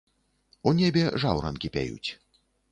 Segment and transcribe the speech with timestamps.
[0.71, 2.09] У небе жаўранкі пяюць.